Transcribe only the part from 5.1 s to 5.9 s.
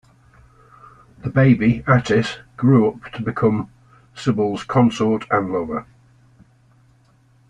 and lover.